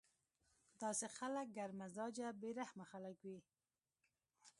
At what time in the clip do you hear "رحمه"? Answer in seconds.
2.59-2.85